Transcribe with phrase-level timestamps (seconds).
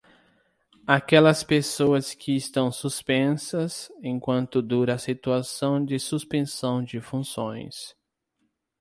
[0.87, 7.95] Aquelas pessoas que estão suspensas, enquanto dura a situação de suspensão de funções.